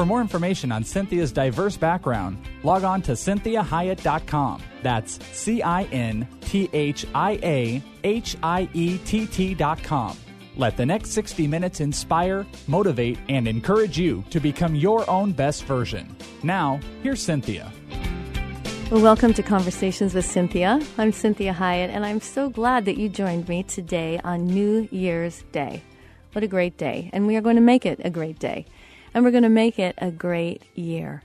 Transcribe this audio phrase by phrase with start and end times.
[0.00, 4.62] For more information on Cynthia's diverse background, log on to cinthiahiett.com.
[4.82, 10.16] That's C I N T H I A H I E T T.com.
[10.56, 15.64] Let the next 60 minutes inspire, motivate, and encourage you to become your own best
[15.64, 16.16] version.
[16.42, 17.70] Now, here's Cynthia.
[18.90, 20.80] Welcome to Conversations with Cynthia.
[20.96, 25.44] I'm Cinthia Hiett, and I'm so glad that you joined me today on New Year's
[25.52, 25.82] Day.
[26.32, 27.10] What a great day.
[27.12, 28.64] And we are going to make it a great day.
[29.12, 31.22] And we're going to make it a great year.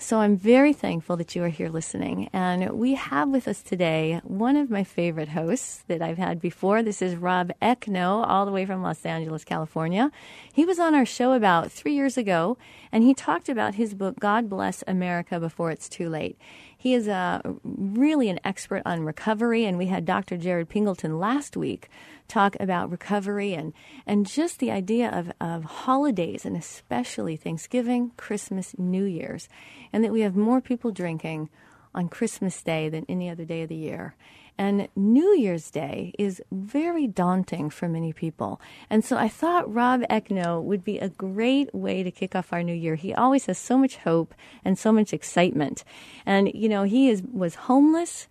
[0.00, 2.30] So I'm very thankful that you are here listening.
[2.32, 6.84] And we have with us today one of my favorite hosts that I've had before.
[6.84, 10.12] This is Rob Eckno, all the way from Los Angeles, California.
[10.52, 12.56] He was on our show about three years ago,
[12.92, 16.38] and he talked about his book, God Bless America Before It's Too Late.
[16.80, 20.36] He is uh, really an expert on recovery, and we had Dr.
[20.36, 21.90] Jared Pingleton last week
[22.28, 23.72] talk about recovery and,
[24.06, 29.48] and just the idea of, of holidays, and especially Thanksgiving, Christmas, New Year's,
[29.92, 31.50] and that we have more people drinking
[31.96, 34.14] on Christmas Day than any other day of the year.
[34.58, 38.60] And New Year's Day is very daunting for many people.
[38.90, 42.64] And so I thought Rob Eckno would be a great way to kick off our
[42.64, 42.96] new year.
[42.96, 45.84] He always has so much hope and so much excitement.
[46.26, 48.26] And, you know, he is, was homeless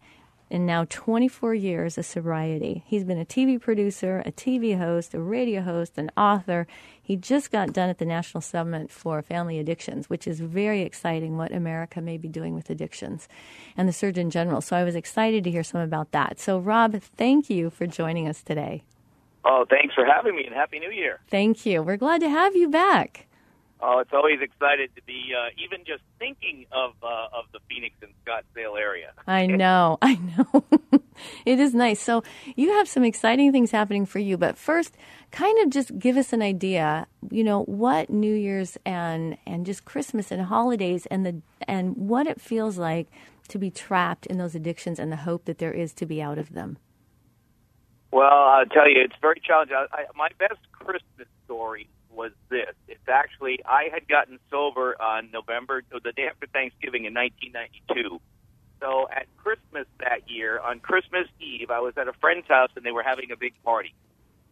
[0.50, 2.84] in now 24 years of sobriety.
[2.86, 6.68] He's been a TV producer, a TV host, a radio host, an author.
[7.02, 11.38] He just got done at the National Summit for Family Addictions, which is very exciting
[11.38, 13.28] what America may be doing with addictions,
[13.76, 14.62] and the Surgeon General.
[14.62, 16.40] So I was excited to hear some about that.
[16.40, 18.84] So, Rob, thank you for joining us today.
[19.46, 21.20] Oh, thanks for having me, and Happy New Year.
[21.30, 21.82] Thank you.
[21.82, 23.27] We're glad to have you back.
[23.80, 27.96] Oh, it's always excited to be uh, even just thinking of uh, of the Phoenix
[28.02, 29.12] and Scottsdale area.
[29.28, 30.64] I know, I know.
[31.46, 32.02] it is nice.
[32.02, 32.24] So
[32.56, 34.98] you have some exciting things happening for you, but first,
[35.32, 37.06] kind of just give us an idea.
[37.30, 42.26] You know what New Year's and and just Christmas and holidays and the and what
[42.26, 43.08] it feels like
[43.50, 46.40] to be trapped in those addictions and the hope that there is to be out
[46.40, 46.80] of them.
[48.12, 49.76] Well, I'll tell you, it's very challenging.
[49.76, 52.74] I, I, my best Christmas story was this.
[52.88, 58.20] It's actually I had gotten sober on November, the day after Thanksgiving in 1992.
[58.82, 62.86] So at Christmas that year, on Christmas Eve, I was at a friend's house and
[62.86, 63.94] they were having a big party.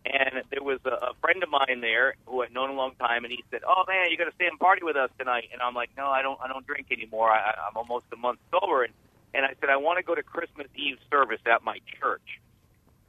[0.06, 3.26] And there was a, a friend of mine there who I'd known a long time,
[3.26, 5.64] and he said, "Oh man, you got to stay and party with us tonight." And
[5.64, 6.40] I'm like, "No, I don't.
[6.40, 7.32] I don't drink anymore.
[7.32, 8.94] I, I'm almost a month sober." And,
[9.34, 12.40] and I said, "I want to go to Christmas Eve service at my church."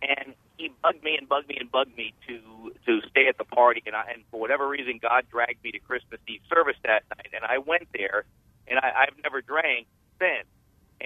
[0.00, 3.44] And he bugged me and bugged me and bugged me to to stay at the
[3.44, 7.04] party, and I and for whatever reason, God dragged me to Christmas Eve service that
[7.16, 8.24] night, and I went there,
[8.66, 9.86] and I, I've never drank
[10.18, 10.46] since.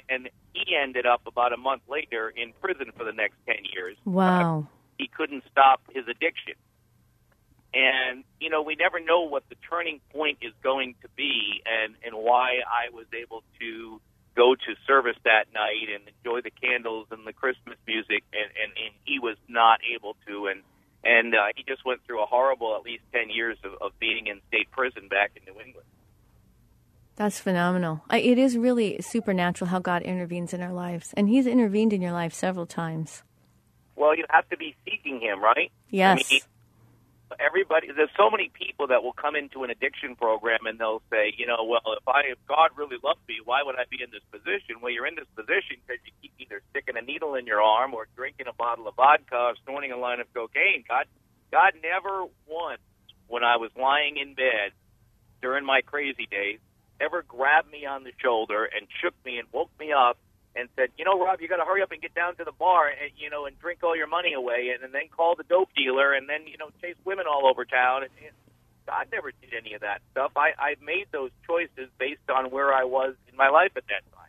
[0.09, 3.97] And he ended up about a month later in prison for the next ten years.
[4.05, 4.61] Wow.
[4.61, 6.55] Uh, he couldn't stop his addiction.
[7.75, 11.95] And you know, we never know what the turning point is going to be, and
[12.05, 14.01] and why I was able to
[14.37, 18.73] go to service that night and enjoy the candles and the Christmas music, and and,
[18.73, 20.63] and he was not able to, and
[21.03, 24.27] and uh, he just went through a horrible at least ten years of, of being
[24.27, 25.87] in state prison back in New England.
[27.17, 28.03] That's phenomenal.
[28.09, 32.01] I, it is really supernatural how God intervenes in our lives, and He's intervened in
[32.01, 33.23] your life several times.
[33.97, 35.71] Well, you have to be seeking Him, right?
[35.91, 36.25] Yes.
[36.31, 36.41] I mean,
[37.39, 41.33] everybody there's so many people that will come into an addiction program and they'll say
[41.37, 44.11] you know well if i if god really loved me why would i be in
[44.11, 44.83] this position?
[44.83, 47.95] Well you're in this position because you keep either sticking a needle in your arm
[47.95, 50.83] or drinking a bottle of vodka or snorting a line of cocaine.
[50.89, 51.07] God
[51.53, 52.83] god never once
[53.29, 54.75] when i was lying in bed
[55.43, 56.59] during my crazy days
[57.01, 60.19] ever grabbed me on the shoulder and shook me and woke me up
[60.57, 62.53] and said, you know, Rob, you got to hurry up and get down to the
[62.53, 65.45] bar, and you know, and drink all your money away, and, and then call the
[65.45, 68.03] dope dealer, and then you know, chase women all over town.
[68.03, 68.35] And, and
[68.87, 70.33] God never did any of that stuff.
[70.37, 74.03] I I made those choices based on where I was in my life at that
[74.15, 74.21] time.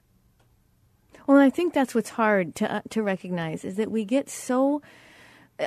[1.27, 4.81] Well, I think that's what's hard to uh, to recognize is that we get so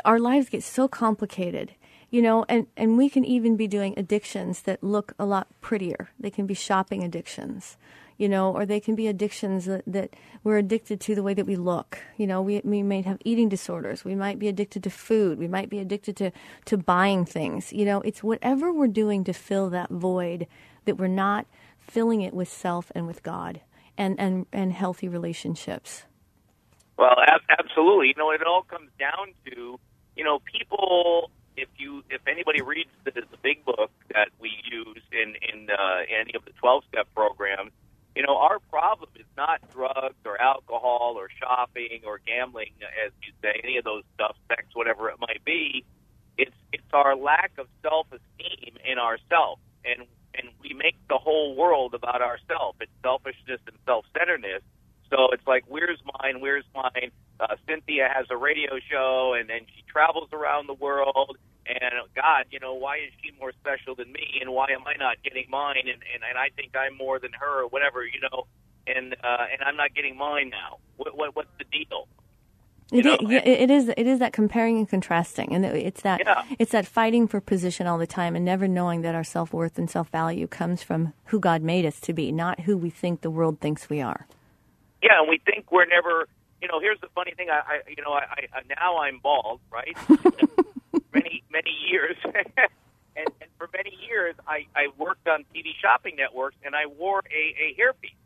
[0.05, 1.73] our lives get so complicated
[2.11, 6.11] you know and and we can even be doing addictions that look a lot prettier
[6.19, 7.77] they can be shopping addictions
[8.17, 11.47] you know or they can be addictions that, that we're addicted to the way that
[11.47, 11.99] we look.
[12.17, 14.05] You know we, we may have eating disorders.
[14.05, 15.39] We might be addicted to food.
[15.39, 16.31] We might be addicted to
[16.67, 17.73] to buying things.
[17.73, 20.47] You know it's whatever we're doing to fill that void
[20.85, 21.47] that we're not
[21.81, 23.61] filling it with self and with god
[23.97, 26.05] and and and healthy relationships.
[26.97, 28.09] Well ab- absolutely.
[28.09, 29.79] You know it all comes down to
[30.17, 35.03] you know people if you if anybody reads the, the big book that we use
[35.13, 37.71] in in uh, any of the 12 step programs,
[38.15, 42.73] you know our problem is not drugs or alcohol or shopping or gambling,
[43.05, 45.85] as you say, any of those stuff, sex, whatever it might be.
[46.37, 50.07] It's it's our lack of self esteem in ourselves, and
[50.37, 52.79] and we make the whole world about ourselves.
[52.81, 54.63] It's selfishness and self centeredness.
[55.11, 56.41] So it's like, where's mine?
[56.41, 57.11] Where's mine?
[57.39, 61.37] Uh, Cynthia has a radio show, and then she travels around the world.
[61.67, 64.39] And God, you know, why is she more special than me?
[64.41, 65.77] And why am I not getting mine?
[65.79, 68.47] And and, and I think I'm more than her, or whatever, you know.
[68.87, 70.79] And uh, and I'm not getting mine now.
[70.97, 72.09] What, what what's the deal?
[72.93, 73.89] It is, yeah, it is.
[73.97, 76.45] It is that comparing and contrasting, and it's that yeah.
[76.59, 79.79] it's that fighting for position all the time, and never knowing that our self worth
[79.79, 83.23] and self value comes from who God made us to be, not who we think
[83.23, 84.27] the world thinks we are.
[85.03, 86.29] Yeah, and we think we're never.
[86.61, 87.49] You know, here's the funny thing.
[87.51, 89.97] I, I you know, I, I now I'm bald, right?
[91.15, 92.17] many many years,
[93.17, 97.21] and, and for many years, I I worked on TV shopping networks, and I wore
[97.31, 98.17] a a hairpiece.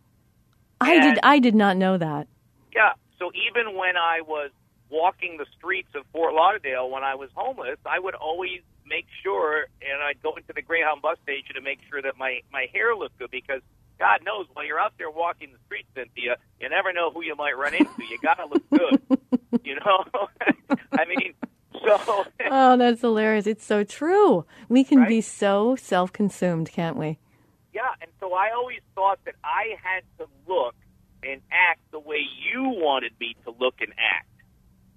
[0.81, 1.19] I And- did.
[1.23, 2.29] I did not know that.
[2.75, 2.93] Yeah.
[3.19, 4.51] So even when I was
[4.91, 9.67] walking the streets of Fort Lauderdale when I was homeless, I would always make sure,
[9.83, 12.95] and I'd go into the Greyhound bus station to make sure that my my hair
[12.95, 13.61] looked good because
[13.99, 17.35] God knows while you're out there walking the streets, Cynthia, you never know who you
[17.35, 17.91] might run into.
[18.09, 19.03] You gotta look good,
[19.65, 20.05] you know.
[20.99, 21.35] I mean,
[22.05, 23.47] so Oh, that's hilarious!
[23.47, 24.45] It's so true.
[24.69, 27.19] We can be so self-consumed, can't we?
[27.75, 30.75] yeah, and so I always thought that I had to look
[31.23, 32.19] and act the way
[32.53, 34.27] you wanted me to look and act,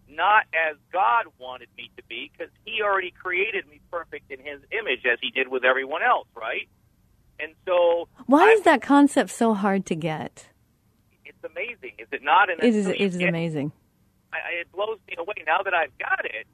[0.09, 4.61] not as God wanted me to be, because He already created me perfect in His
[4.71, 6.67] image, as He did with everyone else, right?
[7.39, 10.47] And so Why I- is that concept so hard to get?
[11.25, 12.49] It's amazing, is it not?
[12.49, 12.88] And It is.
[12.88, 13.71] It is amazing.
[14.33, 15.35] I- it blows me away.
[15.45, 16.47] Now that I've got it,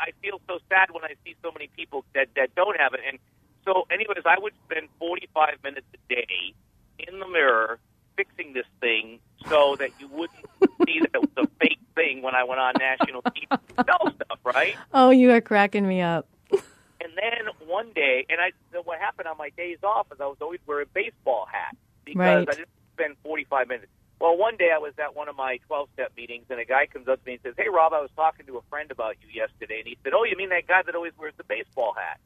[0.00, 3.00] I feel so sad when I see so many people that that don't have it.
[3.06, 3.18] And
[3.64, 6.54] so, anyways, I would spend 45 minutes a day
[6.98, 7.78] in the mirror
[8.16, 10.44] fixing this thing so that you wouldn't
[10.86, 14.12] see that it was a fake thing when I went on national TV to sell
[14.14, 14.74] stuff, right?
[14.94, 16.26] Oh, you are cracking me up.
[17.02, 20.26] And then one day, and I so what happened on my days off is I
[20.26, 21.74] was always wearing a baseball hat
[22.04, 22.48] because Right.
[22.48, 23.90] I didn't spend 45 minutes.
[24.20, 26.86] Well, one day I was at one of my 12 step meetings, and a guy
[26.86, 29.16] comes up to me and says, Hey, Rob, I was talking to a friend about
[29.22, 29.78] you yesterday.
[29.78, 32.20] And he said, Oh, you mean that guy that always wears the baseball hat?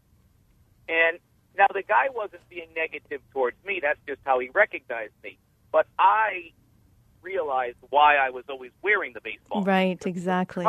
[0.89, 1.19] And
[1.57, 3.79] now the guy wasn't being negative towards me.
[3.81, 5.39] That's just how he recognized me.
[5.71, 6.51] But I
[7.23, 10.07] realized why I was always wearing the baseball hat Right.
[10.07, 10.65] Exactly.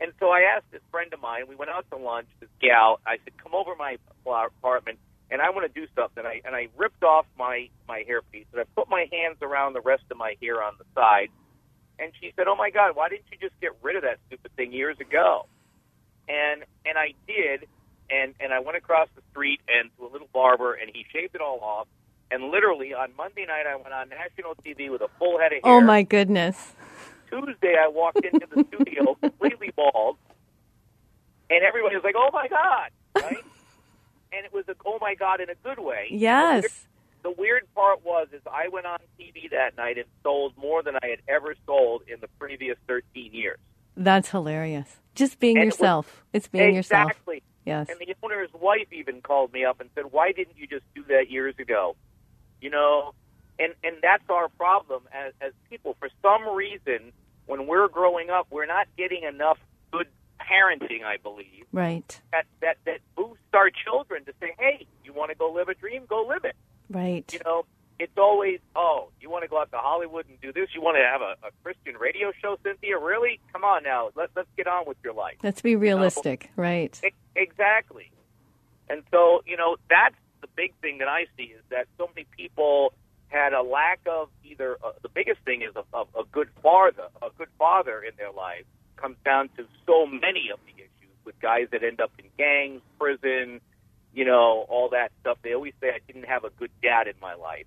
[0.00, 1.44] And so I asked this friend of mine.
[1.48, 2.28] We went out to lunch.
[2.40, 2.98] This gal.
[3.06, 4.98] I said, "Come over to my apartment,
[5.34, 8.60] and I want to do something." I and I ripped off my my hairpiece, and
[8.60, 11.28] I put my hands around the rest of my hair on the side.
[11.98, 14.54] And she said, "Oh my God, why didn't you just get rid of that stupid
[14.56, 15.46] thing years ago?"
[16.28, 17.66] And and I did,
[18.08, 21.34] and and I went across the street and to a little barber, and he shaved
[21.34, 21.88] it all off.
[22.30, 25.58] And literally on Monday night, I went on national TV with a full head of
[25.64, 25.78] oh, hair.
[25.78, 26.72] Oh my goodness.
[27.30, 30.16] Tuesday, I walked into the studio completely bald,
[31.50, 33.44] and everybody was like, "Oh my god!" Right?
[34.36, 36.06] And it was a "Oh my god" in a good way.
[36.10, 36.86] Yes.
[37.22, 40.96] The weird part was is I went on TV that night and sold more than
[41.02, 43.58] I had ever sold in the previous 13 years.
[43.96, 44.96] That's hilarious.
[45.14, 46.24] Just being And it was- yourself.
[46.32, 47.10] it's being yourself.
[47.12, 47.42] exactly.
[47.64, 47.88] Yes.
[47.88, 51.02] And the owner's wife even called me up and said, "Why didn't you just do
[51.04, 51.96] that years ago?"
[52.60, 53.14] You know,
[53.58, 55.94] and and that's our problem as as people.
[55.98, 57.12] For some reason,
[57.46, 59.58] when we're growing up, we're not getting enough
[59.92, 60.08] good
[60.50, 61.04] parenting.
[61.04, 62.20] I believe Right.
[62.32, 65.74] that that that boosts our children to say, "Hey, you want to go live a
[65.74, 66.04] dream?
[66.08, 66.56] Go live it."
[66.90, 67.30] Right.
[67.32, 67.64] You know,
[67.98, 70.68] it's always, "Oh, you want to go out to Hollywood and do this?
[70.74, 72.98] You want to have a, a Christian radio show, Cynthia?
[72.98, 73.40] Really?
[73.52, 76.50] Come on now, let let's get on with your life." Let's be realistic.
[76.56, 76.98] Right.
[77.04, 78.10] E- Exactly.
[78.88, 82.26] And so, you know, that's the big thing that I see is that so many
[82.36, 82.92] people
[83.28, 87.08] had a lack of either uh, the biggest thing is a, a, a good father,
[87.22, 88.64] a good father in their life
[88.96, 92.82] comes down to so many of the issues with guys that end up in gangs,
[92.98, 93.60] prison,
[94.12, 95.38] you know, all that stuff.
[95.42, 97.66] They always say I didn't have a good dad in my life.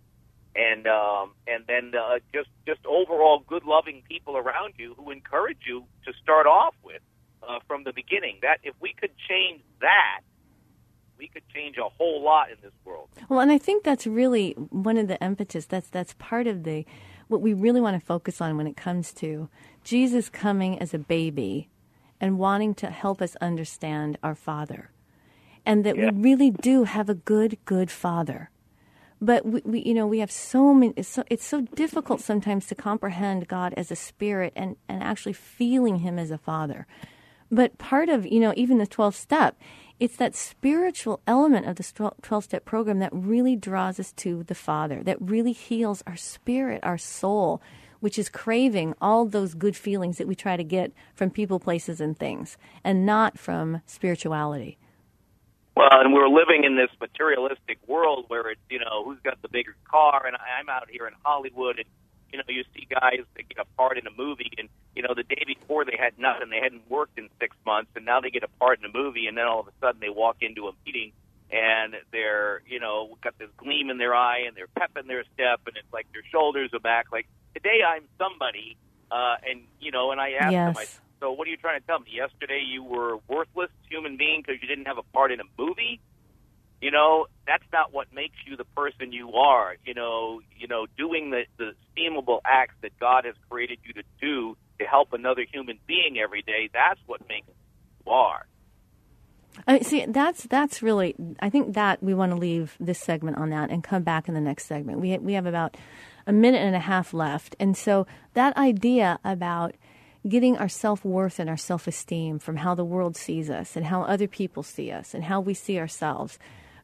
[0.56, 5.60] and um, and then uh, just just overall good loving people around you who encourage
[5.68, 7.02] you to start off with
[7.48, 8.40] uh, from the beginning.
[8.42, 10.22] That if we could change that,
[11.18, 13.10] we could change a whole lot in this world.
[13.30, 15.66] Well, and I think that's really one of the impetus.
[15.68, 16.86] That's that's part of the
[17.28, 19.50] what we really want to focus on when it comes to
[19.88, 21.70] Jesus coming as a baby
[22.20, 24.92] and wanting to help us understand our Father,
[25.66, 26.12] and that yeah.
[26.12, 28.50] we really do have a good, good Father.
[29.22, 30.92] But we, we, you know, we have so many.
[30.98, 35.32] It's so, it's so difficult sometimes to comprehend God as a spirit and and actually
[35.32, 36.86] feeling Him as a Father.
[37.50, 39.56] But part of you know even the twelfth step
[40.02, 44.54] it's that spiritual element of the 12 step program that really draws us to the
[44.54, 47.64] Father, that really heals our spirit, our soul,
[48.08, 52.00] which is craving all those good feelings that we try to get from people, places,
[52.00, 54.78] and things, and not from spirituality.
[55.76, 59.50] Well, and we're living in this materialistic world where it's, you know, who's got the
[59.50, 61.86] bigger car, and I'm out here in Hollywood, and
[62.32, 65.14] you know, you see guys that get a part in a movie, and you know,
[65.14, 68.30] the day before they had nothing, they hadn't worked in six months, and now they
[68.30, 70.70] get a part in a movie, and then all of a sudden they walk into
[70.70, 71.12] a meeting
[71.50, 75.24] and they're, you know, got this gleam in their eye, and they're pep in their
[75.34, 77.08] step, and it's like their shoulders are back.
[77.12, 78.78] Like today, I'm somebody,
[79.12, 80.76] uh, and you know, and I asked yes.
[80.76, 80.86] them, I,
[81.20, 82.12] so what are you trying to tell me?
[82.14, 85.50] Yesterday, you were a worthless human being because you didn't have a part in a
[85.58, 86.00] movie
[86.82, 90.86] you know that's not what makes you the person you are you know you know
[90.98, 95.44] doing the the esteemable acts that god has created you to do to help another
[95.52, 98.46] human being every day that's what makes you are
[99.66, 103.50] I see that's that's really I think that we want to leave this segment on
[103.50, 105.00] that and come back in the next segment.
[105.00, 105.76] We we have about
[106.28, 107.56] a minute and a half left.
[107.60, 109.74] And so that idea about
[110.28, 114.28] getting our self-worth and our self-esteem from how the world sees us and how other
[114.28, 116.38] people see us and how we see ourselves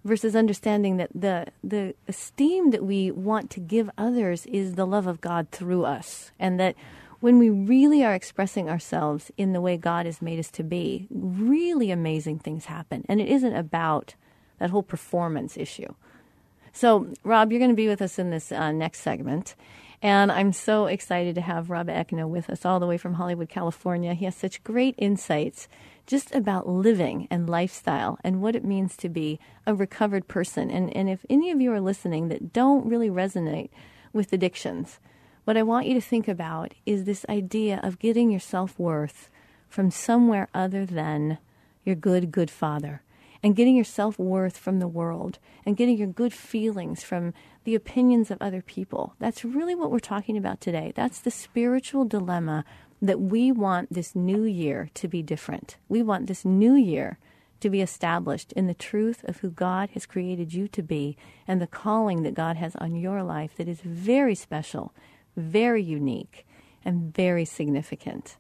[0.05, 5.07] versus understanding that the the esteem that we want to give others is the love
[5.07, 6.75] of God through us and that
[7.19, 11.07] when we really are expressing ourselves in the way God has made us to be,
[11.09, 13.05] really amazing things happen.
[13.07, 14.15] And it isn't about
[14.59, 15.93] that whole performance issue.
[16.73, 19.55] So, Rob, you're going to be with us in this uh, next segment.
[20.01, 23.47] And I'm so excited to have Rob Eckno with us all the way from Hollywood,
[23.47, 24.13] California.
[24.13, 25.69] He has such great insights
[26.07, 30.69] just about living and lifestyle and what it means to be a recovered person.
[30.69, 33.69] And, and if any of you are listening that don't really resonate
[34.11, 34.99] with addictions,
[35.45, 39.29] what I want you to think about is this idea of getting your self worth
[39.69, 41.37] from somewhere other than
[41.85, 43.03] your good, good father,
[43.43, 47.33] and getting your self worth from the world, and getting your good feelings from
[47.65, 49.15] the opinions of other people.
[49.19, 50.93] That's really what we're talking about today.
[50.95, 52.63] That's the spiritual dilemma
[53.01, 55.77] that we want this new year to be different.
[55.89, 57.19] We want this new year
[57.59, 61.61] to be established in the truth of who God has created you to be and
[61.61, 64.93] the calling that God has on your life that is very special,
[65.35, 66.45] very unique,
[66.85, 68.37] and very significant.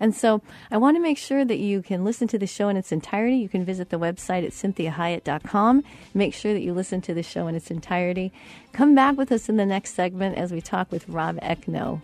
[0.00, 2.76] And so I want to make sure that you can listen to the show in
[2.76, 3.36] its entirety.
[3.36, 5.84] You can visit the website at cynthiahiett.com.
[6.14, 8.32] Make sure that you listen to the show in its entirety.
[8.72, 12.02] Come back with us in the next segment as we talk with Rob Eckno.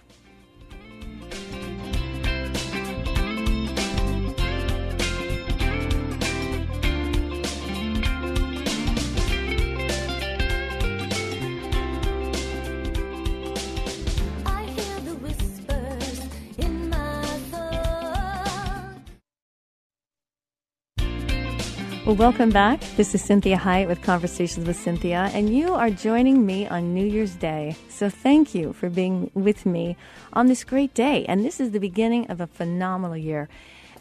[22.14, 22.80] Well, welcome back.
[22.96, 27.04] This is Cinthia Hiett with Conversations with Cynthia, and you are joining me on New
[27.04, 27.74] Year's Day.
[27.88, 29.96] So thank you for being with me
[30.32, 31.24] on this great day.
[31.24, 33.48] And this is the beginning of a phenomenal year.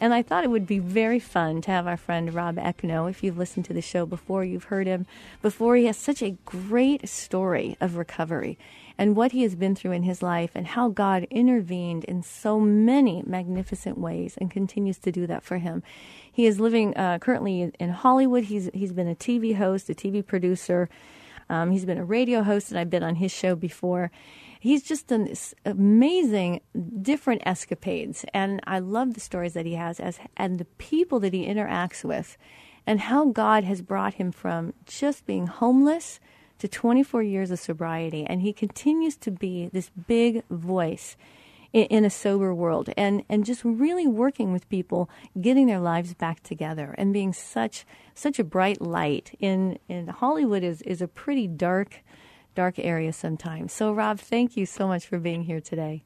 [0.00, 3.10] And I thought it would be very fun to have our friend Rob Eckno.
[3.10, 5.06] If you've listened to the show before, you've heard him
[5.42, 5.74] before.
[5.74, 8.58] He has such a great story of recovery
[8.96, 12.60] and what he has been through in his life and how God intervened in so
[12.60, 15.82] many magnificent ways and continues to do that for him.
[16.30, 18.44] He is living uh, currently in Hollywood.
[18.44, 20.88] He's he's been a TV host, a TV producer.
[21.48, 24.10] Um, he's been a radio host, and I've been on his show before.
[24.58, 26.62] He's just done this amazing,
[27.02, 31.34] different escapades, and I love the stories that he has as and the people that
[31.34, 32.38] he interacts with,
[32.86, 36.18] and how God has brought him from just being homeless
[36.64, 41.14] to 24 years of sobriety, and he continues to be this big voice
[41.74, 46.14] in, in, a sober world and, and just really working with people, getting their lives
[46.14, 51.08] back together and being such such a bright light in, in Hollywood is, is a
[51.08, 52.02] pretty dark,
[52.54, 53.70] dark area sometimes.
[53.74, 56.02] So Rob, thank you so much for being here today.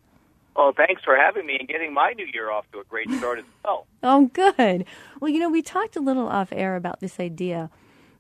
[0.57, 3.39] Well, thanks for having me and getting my new year off to a great start
[3.39, 3.87] as well.
[4.03, 4.87] oh, good.
[5.21, 7.71] Well, you know, we talked a little off air about this idea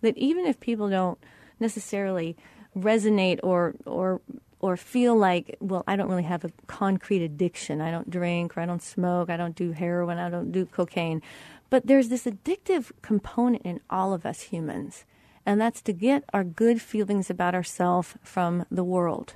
[0.02, 1.18] that even if people don't
[1.60, 2.36] necessarily
[2.76, 4.20] resonate or or
[4.60, 7.80] or feel like, well, I don't really have a concrete addiction.
[7.80, 11.22] I don't drink, or I don't smoke, I don't do heroin, I don't do cocaine.
[11.70, 15.04] But there's this addictive component in all of us humans,
[15.46, 19.34] and that's to get our good feelings about ourselves from the world.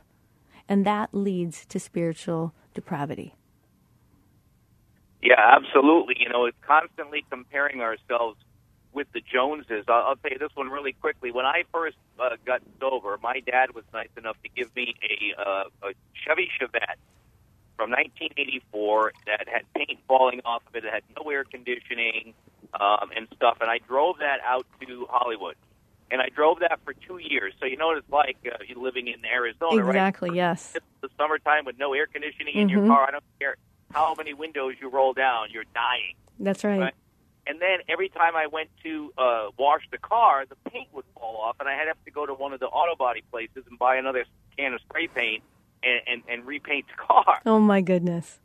[0.69, 3.35] And that leads to spiritual depravity.
[5.23, 6.17] Yeah, absolutely.
[6.19, 8.38] You know, it's constantly comparing ourselves
[8.93, 9.85] with the Joneses.
[9.89, 11.31] I'll, I'll tell you this one really quickly.
[11.33, 15.41] When I first uh, got sober, my dad was nice enough to give me a,
[15.41, 15.93] uh, a
[16.27, 16.97] Chevy Chevette
[17.77, 20.85] from 1984 that had paint falling off of it.
[20.85, 22.35] It had no air conditioning
[22.79, 23.59] um, and stuff.
[23.61, 25.57] And I drove that out to Hollywood.
[26.11, 27.55] And I drove that for two years.
[27.59, 29.89] So you know what it's like uh, living in Arizona, exactly, right?
[29.97, 30.73] Exactly, yes.
[30.75, 32.77] It's the summertime with no air conditioning in Mm-hmm.
[32.79, 33.07] your car.
[33.09, 33.57] I don't care
[33.93, 36.15] how many windows you roll down, you're dying.
[36.39, 36.81] That's right.
[36.81, 36.95] Right.
[37.47, 41.37] And then every time I went to uh, wash the car, the paint would fall
[41.39, 43.97] off, and I'd have to go to one of the auto body places and buy
[43.97, 44.25] another
[44.57, 45.43] can of spray paint
[45.83, 47.41] and, and, and repaint the car.
[47.45, 48.39] Oh my goodness.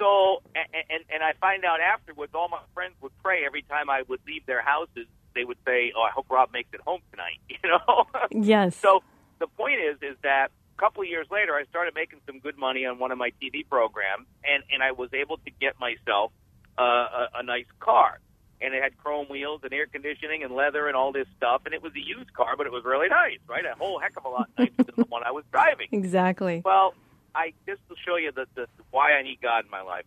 [0.00, 3.88] So, and, and and I find out afterwards, all my friends would pray every time
[3.88, 5.06] I would leave their houses.
[5.34, 8.06] They would say, "Oh, I hope Rob makes it home tonight." You know.
[8.30, 8.76] Yes.
[8.76, 9.02] So
[9.38, 12.58] the point is, is that a couple of years later, I started making some good
[12.58, 16.32] money on one of my TV programs, and and I was able to get myself
[16.76, 18.18] uh, a, a nice car,
[18.64, 21.74] and it had chrome wheels and air conditioning and leather and all this stuff, and
[21.74, 23.64] it was a used car, but it was really nice, right?
[23.64, 25.88] A whole heck of a lot nicer than the one I was driving.
[25.92, 26.62] exactly.
[26.64, 26.94] Well,
[27.34, 30.04] I just to show you the, the why I need God in my life.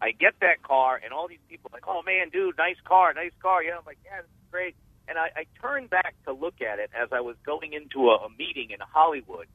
[0.00, 3.12] I get that car, and all these people are like, "Oh man, dude, nice car,
[3.14, 4.76] nice car." Yeah, I'm like, "Yeah, this is great."
[5.08, 8.16] And I, I turned back to look at it as I was going into a,
[8.16, 9.46] a meeting in Hollywood.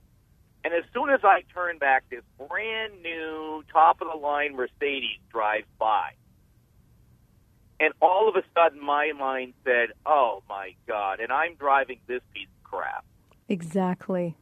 [0.66, 5.20] And as soon as I turned back, this brand new top of the line Mercedes
[5.30, 6.12] drives by.
[7.80, 12.22] And all of a sudden, my mind said, "Oh my God!" And I'm driving this
[12.34, 13.06] piece of crap.
[13.50, 14.36] Exactly.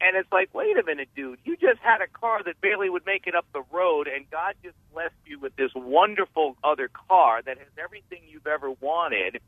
[0.00, 1.38] And it's like, wait a minute, dude.
[1.44, 4.54] You just had a car that barely would make it up the road, and God
[4.62, 9.40] just blessed you with this wonderful other car that has everything you've ever wanted.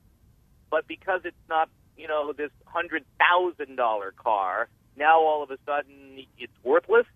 [0.71, 5.58] But because it's not, you know, this hundred thousand dollar car, now all of a
[5.67, 7.06] sudden it's worthless.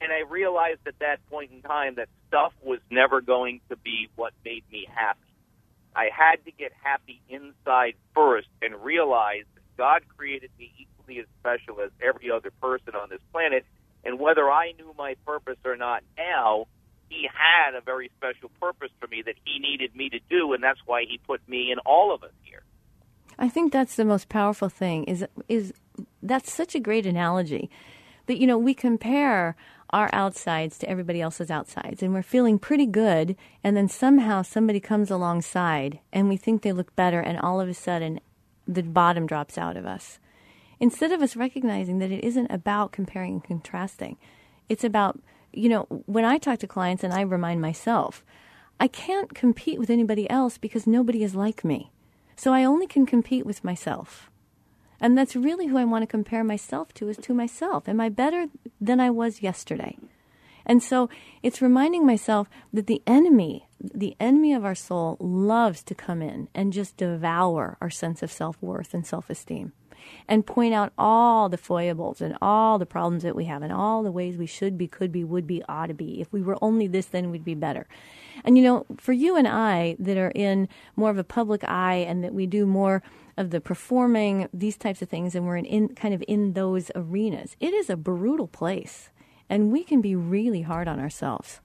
[0.00, 4.08] And I realized at that point in time that stuff was never going to be
[4.16, 5.18] what made me happy.
[5.94, 11.26] I had to get happy inside first and realize that God created me equally as
[11.40, 13.64] special as every other person on this planet.
[14.04, 16.66] And whether I knew my purpose or not now,
[17.08, 20.62] He had a very special purpose for me that He needed me to do, and
[20.62, 22.62] that's why He put me and all of us here.
[23.38, 25.72] I think that's the most powerful thing is is
[26.22, 27.70] that's such a great analogy
[28.26, 29.56] that you know we compare
[29.90, 32.02] our outsides to everybody else's outsides.
[32.02, 33.36] And we're feeling pretty good.
[33.64, 37.20] And then somehow somebody comes alongside and we think they look better.
[37.20, 38.20] And all of a sudden
[38.66, 40.18] the bottom drops out of us.
[40.80, 44.16] Instead of us recognizing that it isn't about comparing and contrasting
[44.68, 45.18] it's about
[45.52, 48.24] you know when i talk to clients and i remind myself
[48.78, 51.90] i can't compete with anybody else because nobody is like me.
[52.36, 54.30] So I only can compete with myself.
[55.00, 57.88] And that's really who I want to compare myself to is to myself.
[57.88, 58.48] Am I better
[58.80, 59.96] than I was yesterday?
[60.66, 61.08] And so
[61.42, 66.48] it's reminding myself that the enemy, the enemy of our soul, loves to come in
[66.54, 69.72] and just devour our sense of self worth and self esteem
[70.26, 74.02] and point out all the foibles and all the problems that we have and all
[74.02, 76.20] the ways we should be, could be, would be, ought to be.
[76.20, 77.86] If we were only this, then we'd be better.
[78.44, 82.04] And you know, for you and I that are in more of a public eye
[82.08, 83.02] and that we do more
[83.38, 86.90] of the performing, these types of things, and we're in, in kind of in those
[86.94, 89.10] arenas, it is a brutal place.
[89.48, 91.60] And we can be really hard on ourselves.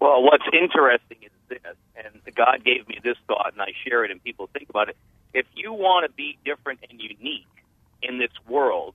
[0.00, 1.58] Well, what's interesting is this,
[1.96, 4.96] and God gave me this thought, and I share it, and people think about it.
[5.34, 7.46] If you want to be different and unique
[8.02, 8.94] in this world,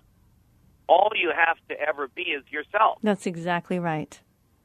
[0.87, 2.97] all you have to ever be is yourself.
[3.03, 4.19] That's exactly right.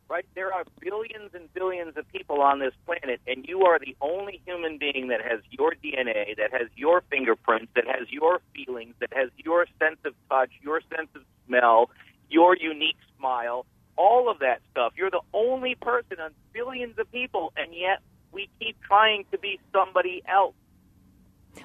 [0.09, 0.25] Right?
[0.37, 4.41] There are billions and billions of people on this planet, and you are the only
[4.47, 9.13] human being that has your DNA, that has your fingerprints, that has your feelings, that
[9.13, 11.91] has your sense of touch, your sense of smell,
[12.31, 13.67] your unique smile,
[13.97, 14.93] all of that stuff.
[14.97, 19.59] You're the only person on billions of people, and yet we keep trying to be
[19.73, 20.55] somebody else.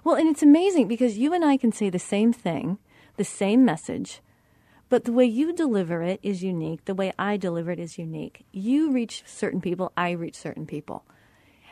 [0.04, 2.80] Well, and it's amazing because you and I can say the same thing,
[3.18, 4.22] the same message,
[4.92, 6.84] but the way you deliver it is unique.
[6.84, 8.46] The way I deliver it is unique.
[8.52, 11.06] You reach certain people, I reach certain people.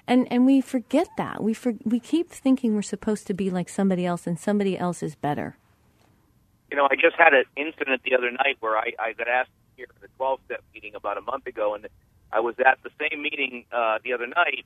[0.07, 1.43] And and we forget that.
[1.43, 5.03] We for, we keep thinking we're supposed to be like somebody else and somebody else
[5.03, 5.57] is better.
[6.71, 9.51] You know, I just had an incident the other night where I, I got asked
[9.75, 11.87] here at the 12 step meeting about a month ago, and
[12.31, 14.65] I was at the same meeting uh, the other night,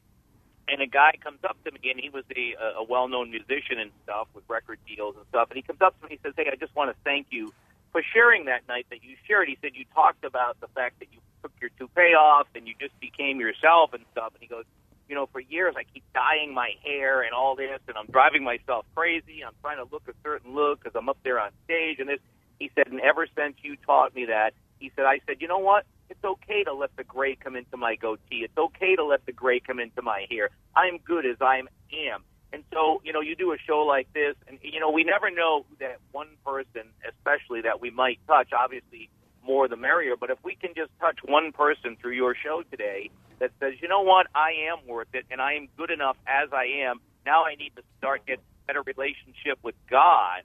[0.68, 3.90] and a guy comes up to me, and he was a, a well-known musician and
[4.04, 5.50] stuff with record deals and stuff.
[5.50, 7.28] And he comes up to me, and he says, "Hey, I just want to thank
[7.32, 7.52] you
[7.94, 11.08] for sharing that night that you shared." He said you talked about the fact that
[11.14, 14.34] you took your toupee off and you just became yourself and stuff.
[14.34, 14.66] And he goes,
[15.08, 18.44] "You know, for years I keep dyeing my hair and all this, and I'm driving
[18.44, 19.46] myself crazy.
[19.46, 22.20] I'm trying to look a certain look because I'm up there on stage and this."
[22.60, 25.60] He said, "And ever since you taught me that." He said, I said, you know
[25.60, 25.86] what?
[26.10, 28.44] It's okay to let the gray come into my goatee.
[28.44, 30.50] It's okay to let the gray come into my hair.
[30.76, 32.24] I'm good as I am.
[32.54, 35.32] And so, you know, you do a show like this, and, you know, we never
[35.32, 39.10] know that one person, especially that we might touch, obviously,
[39.44, 40.16] more the merrier.
[40.16, 43.88] But if we can just touch one person through your show today that says, you
[43.88, 47.44] know what, I am worth it, and I am good enough as I am, now
[47.44, 50.44] I need to start getting a better relationship with God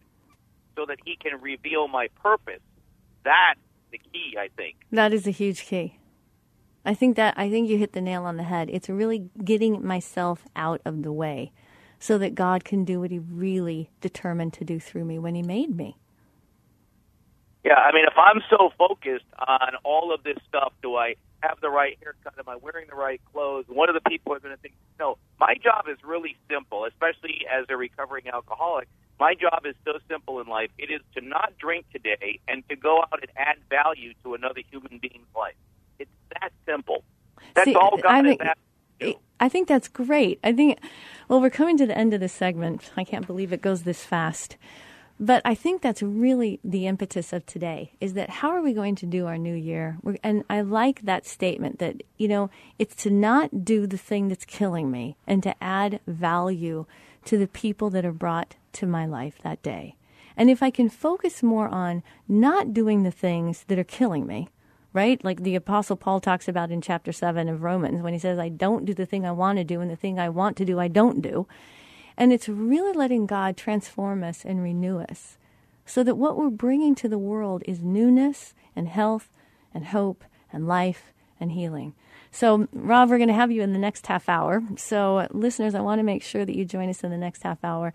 [0.77, 2.63] so that He can reveal my purpose.
[3.23, 3.61] That's
[3.93, 4.77] the key, I think.
[4.91, 5.99] That is a huge key.
[6.87, 8.71] I think that I think you hit the nail on the head.
[8.73, 11.53] It's really getting myself out of the way
[11.99, 15.43] so that God can do what he really determined to do through me when he
[15.43, 15.97] made me.
[17.65, 21.61] Yeah, I mean if I'm so focused on all of this stuff, do I have
[21.61, 22.35] the right haircut?
[22.39, 23.65] Am I wearing the right clothes?
[23.69, 24.75] What are the people are going to think?
[24.99, 28.89] No, my job is really simple, especially as a recovering alcoholic.
[29.21, 30.71] My job is so simple in life.
[30.79, 34.61] It is to not drink today and to go out and add value to another
[34.71, 35.55] human being's life.
[35.99, 37.03] It's that simple.
[37.55, 38.68] That's See, all God I is think, asking to do.
[39.41, 40.41] I think that's great.
[40.43, 40.79] I think,
[41.29, 42.91] well, we're coming to the end of this segment.
[42.97, 44.57] I can't believe it goes this fast.
[45.21, 48.95] But I think that's really the impetus of today is that how are we going
[48.97, 49.99] to do our new year?
[50.03, 54.29] We're, and I like that statement that, you know, it's to not do the thing
[54.29, 56.87] that's killing me and to add value
[57.25, 59.97] to the people that are brought to my life that day.
[60.37, 64.49] And if I can focus more on not doing the things that are killing me,
[64.93, 65.23] right?
[65.25, 68.49] Like the Apostle Paul talks about in chapter 7 of Romans when he says, I
[68.49, 70.79] don't do the thing I want to do, and the thing I want to do,
[70.79, 71.47] I don't do.
[72.17, 75.39] And it's really letting God transform us and renew us
[75.87, 79.31] so that what we're bringing to the world is newness and health
[79.73, 81.95] and hope and life and healing.
[82.31, 84.63] So, Rob, we're going to have you in the next half hour.
[84.77, 87.63] So, listeners, I want to make sure that you join us in the next half
[87.65, 87.93] hour.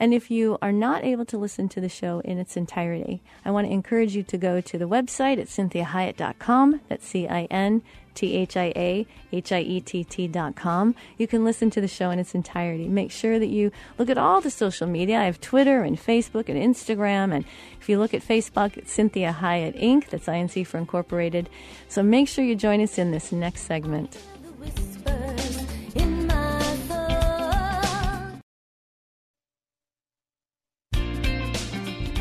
[0.00, 3.50] And if you are not able to listen to the show in its entirety, I
[3.50, 6.80] want to encourage you to go to the website at cinthiahiett.com.
[6.88, 7.82] That's C I N
[8.14, 10.94] T H I A H I E T T dot com.
[11.18, 12.88] You can listen to the show in its entirety.
[12.88, 15.20] Make sure that you look at all the social media.
[15.20, 17.34] I have Twitter and Facebook and Instagram.
[17.34, 17.44] And
[17.80, 21.48] if you look at Facebook, it's Cinthia Hiett Inc., that's INC for Incorporated.
[21.88, 24.16] So make sure you join us in this next segment.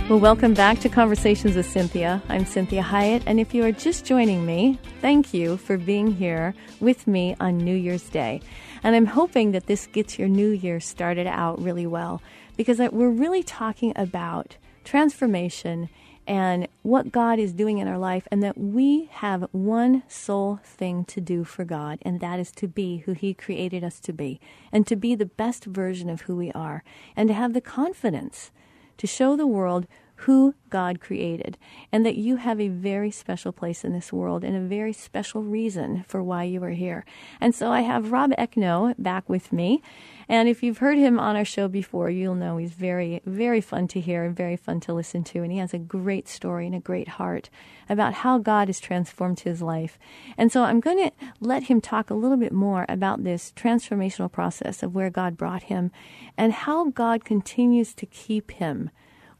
[0.09, 2.21] Well, welcome back to Conversations with Cynthia.
[2.27, 6.53] I'm Cinthia Hiett, and if you are just joining me, thank you for being here
[6.81, 8.41] with me on New Year's Day.
[8.83, 12.21] And I'm hoping that this gets your new year started out really well
[12.57, 15.87] because we're really talking about transformation
[16.27, 21.05] and what God is doing in our life, and that we have one sole thing
[21.05, 24.41] to do for God, and that is to be who He created us to be,
[24.69, 26.83] and to be the best version of who we are,
[27.15, 28.51] and to have the confidence
[28.97, 31.58] to show the world who God created,
[31.91, 35.43] and that you have a very special place in this world and a very special
[35.43, 37.03] reason for why you are here.
[37.41, 39.82] And so I have Rob Eckno back with me.
[40.27, 43.88] And if you've heard him on our show before, you'll know he's very, very fun
[43.89, 45.43] to hear and very fun to listen to.
[45.43, 47.49] And he has a great story and a great heart
[47.89, 49.99] about how God has transformed his life.
[50.38, 54.31] And so I'm going to let him talk a little bit more about this transformational
[54.31, 55.91] process of where God brought him
[56.38, 58.89] and how God continues to keep him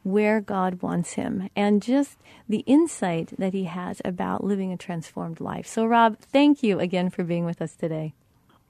[0.04, 2.18] where God wants him and just
[2.48, 5.66] the insight that he has about living a transformed life.
[5.66, 8.14] So, Rob, thank you again for being with us today.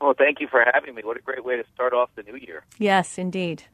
[0.00, 1.02] Well, thank you for having me.
[1.04, 2.64] What a great way to start off the new year.
[2.78, 3.64] Yes, indeed.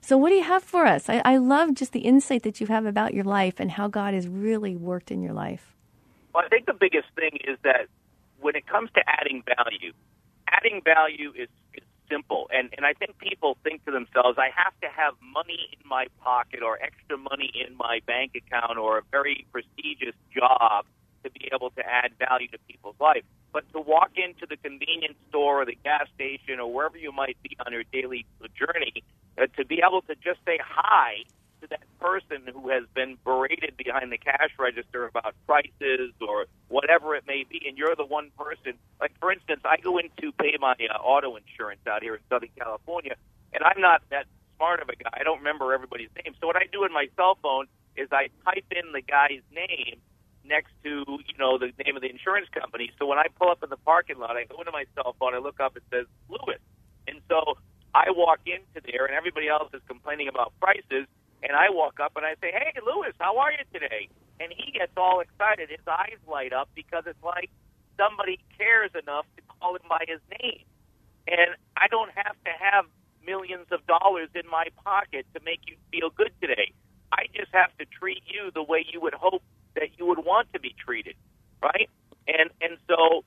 [0.00, 1.08] So, what do you have for us?
[1.08, 4.14] I, I love just the insight that you have about your life and how God
[4.14, 5.74] has really worked in your life.
[6.32, 7.88] Well, I think the biggest thing is that
[8.40, 9.92] when it comes to adding value,
[10.48, 12.48] adding value is, is simple.
[12.52, 16.06] And, and I think people think to themselves, I have to have money in my
[16.22, 20.86] pocket or extra money in my bank account or a very prestigious job
[21.24, 23.22] to be able to add value to people's life.
[23.52, 27.36] But to walk into the convenience store or the gas station or wherever you might
[27.42, 29.02] be on your daily journey,
[29.38, 31.24] uh, to be able to just say hi
[31.60, 37.14] to that person who has been berated behind the cash register about prices or whatever
[37.14, 38.74] it may be, and you're the one person.
[39.00, 42.20] Like for instance, I go in to pay my uh, auto insurance out here in
[42.28, 43.14] Southern California,
[43.52, 44.26] and I'm not that
[44.56, 45.10] smart of a guy.
[45.12, 46.34] I don't remember everybody's name.
[46.40, 50.00] So what I do in my cell phone is I type in the guy's name
[50.48, 52.90] next to you know the name of the insurance company.
[52.98, 55.34] So when I pull up in the parking lot, I go into my cell phone,
[55.34, 56.62] I look up, it says Lewis,
[57.06, 57.58] and so
[57.94, 61.08] I walk into there and everybody else is complaining about prices,
[61.42, 64.08] and I walk up and I say, "Hey, Lewis, how are you today?"
[64.40, 65.70] And he gets all excited.
[65.70, 67.50] His eyes light up because it's like
[67.96, 70.64] somebody cares enough to call him by his name.
[71.28, 72.86] And I don't have to have
[73.26, 76.72] millions of dollars in my pocket to make you feel good today.
[77.12, 79.42] I just have to treat you the way you would hope
[80.06, 81.16] you would want to be treated,
[81.62, 81.90] right?
[82.28, 83.24] And and so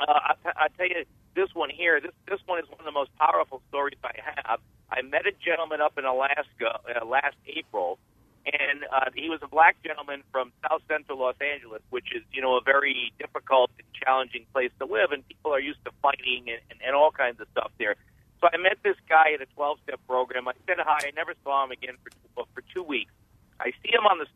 [0.00, 2.00] uh, I, I tell you this one here.
[2.00, 4.60] This this one is one of the most powerful stories I have.
[4.90, 7.98] I met a gentleman up in Alaska uh, last April,
[8.46, 12.40] and uh, he was a black gentleman from South Central Los Angeles, which is you
[12.40, 16.48] know a very difficult and challenging place to live, and people are used to fighting
[16.48, 17.96] and, and, and all kinds of stuff there.
[18.40, 20.46] So I met this guy at a 12-step program.
[20.46, 21.08] I said hi.
[21.08, 23.12] I never saw him again for for two weeks.
[23.60, 24.26] I see him on the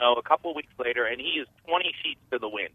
[0.00, 2.72] streets a couple of weeks later, and he is 20 sheets to the wind.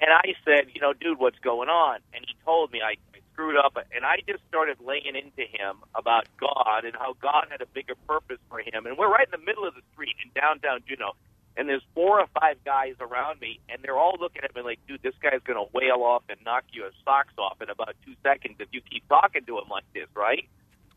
[0.00, 2.00] And I said, you know, dude, what's going on?
[2.12, 5.76] And he told me I, I screwed up, and I just started laying into him
[5.94, 8.86] about God and how God had a bigger purpose for him.
[8.86, 11.14] And we're right in the middle of the street in downtown Juneau,
[11.56, 14.80] and there's four or five guys around me, and they're all looking at me like,
[14.88, 18.14] dude, this guy's going to wail off and knock your socks off in about two
[18.24, 20.48] seconds if you keep talking to him like this, right?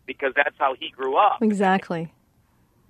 [0.08, 1.44] Because that's how he grew up.
[1.44, 2.12] Exactly.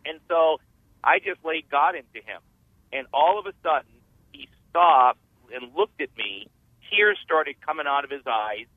[0.06, 0.60] And so
[1.08, 2.44] I just laid God into him.
[2.92, 3.96] And all of a sudden,
[4.34, 5.24] he stopped
[5.56, 6.48] and looked at me.
[6.92, 8.68] Tears started coming out of his eyes.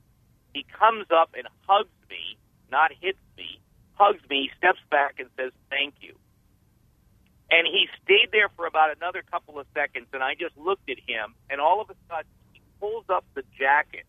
[0.54, 2.38] He comes up and hugs me,
[2.70, 3.58] not hits me,
[3.94, 6.14] hugs me, steps back and says, Thank you.
[7.50, 10.98] And he stayed there for about another couple of seconds, and I just looked at
[10.98, 14.06] him, and all of a sudden, he pulls up the jacket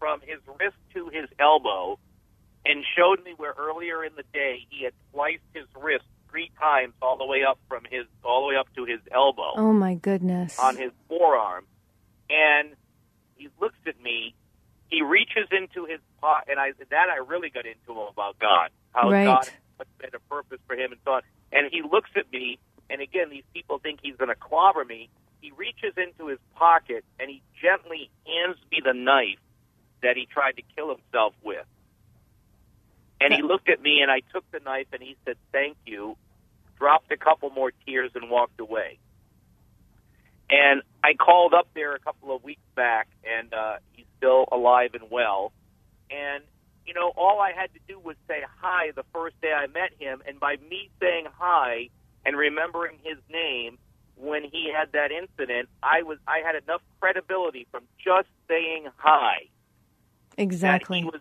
[0.00, 2.00] from his wrist to his elbow
[2.66, 6.94] and showed me where earlier in the day he had sliced his wrist three times
[7.02, 9.52] all the way up from his all the way up to his elbow.
[9.56, 10.58] Oh my goodness.
[10.58, 11.66] On his forearm.
[12.28, 12.70] And
[13.36, 14.34] he looks at me,
[14.88, 18.70] he reaches into his pot and I that I really got into him about God.
[18.92, 19.24] How right.
[19.24, 19.50] God
[20.02, 21.22] had a purpose for him and so on.
[21.52, 25.08] And he looks at me and again these people think he's gonna clobber me.
[25.40, 29.38] He reaches into his pocket and he gently hands me the knife
[30.02, 31.66] that he tried to kill himself with.
[33.20, 36.16] And he looked at me, and I took the knife, and he said, "Thank you."
[36.78, 38.98] Dropped a couple more tears and walked away.
[40.48, 44.94] And I called up there a couple of weeks back, and uh, he's still alive
[44.94, 45.52] and well.
[46.10, 46.42] And
[46.86, 49.90] you know, all I had to do was say hi the first day I met
[49.98, 51.90] him, and by me saying hi
[52.24, 53.78] and remembering his name
[54.16, 59.48] when he had that incident, I was I had enough credibility from just saying hi.
[60.36, 61.02] Exactly.
[61.02, 61.20] That he was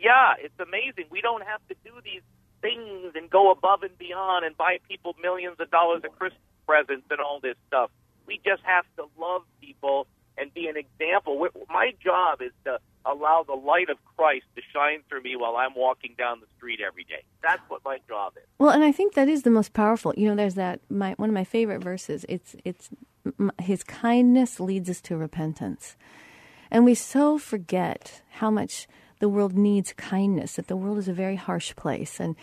[0.00, 1.06] yeah, it's amazing.
[1.10, 2.22] We don't have to do these
[2.60, 7.06] things and go above and beyond and buy people millions of dollars of Christmas presents
[7.10, 7.90] and all this stuff.
[8.26, 10.06] We just have to love people
[10.38, 11.46] and be an example.
[11.68, 15.74] My job is to allow the light of Christ to shine through me while I'm
[15.76, 17.22] walking down the street every day.
[17.42, 18.44] That's what my job is.
[18.58, 20.14] Well, and I think that is the most powerful.
[20.16, 22.24] You know, there's that my one of my favorite verses.
[22.28, 22.88] It's it's
[23.60, 25.96] his kindness leads us to repentance.
[26.70, 28.88] And we so forget how much
[29.24, 32.20] the world needs kindness, that the world is a very harsh place.
[32.20, 32.36] And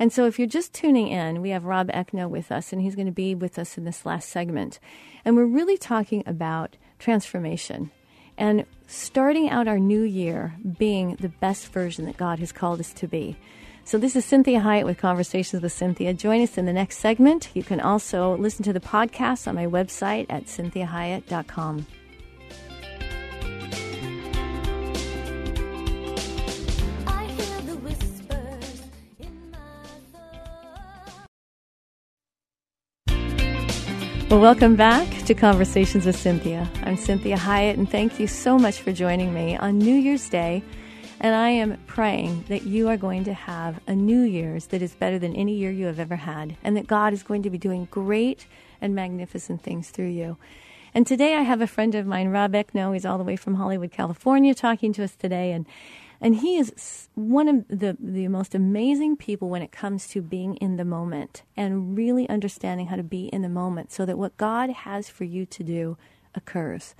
[0.00, 2.96] and so if you're just tuning in, we have Rob Eckno with us, and he's
[2.96, 4.80] going to be with us in this last segment.
[5.24, 7.92] And we're really talking about transformation
[8.36, 12.92] and starting out our new year being the best version that God has called us
[12.94, 13.36] to be.
[13.84, 16.12] So, this is Cinthia Hiett with Conversations with Cynthia.
[16.12, 17.50] Join us in the next segment.
[17.54, 21.86] You can also listen to the podcast on my website at cinthiahiett.com.
[34.28, 36.68] Well, welcome back to Conversations with Cynthia.
[36.82, 40.64] I'm Cinthia Hiett, and thank you so much for joining me on New Year's Day.
[41.20, 44.96] And I am praying that you are going to have a New Year's that is
[44.96, 47.56] better than any year you have ever had, and that God is going to be
[47.56, 48.48] doing great
[48.80, 50.38] and magnificent things through you.
[50.92, 52.94] And today I have a friend of mine, Rob Eckno.
[52.94, 55.52] He's all the way from Hollywood, California, talking to us today.
[55.52, 55.66] And
[56.26, 60.56] and he is one of the, the most amazing people when it comes to being
[60.56, 64.36] in the moment and really understanding how to be in the moment so that what
[64.36, 65.96] God has for you to do
[66.34, 66.96] occurs.